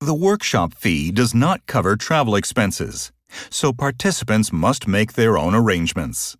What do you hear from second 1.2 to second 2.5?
not cover travel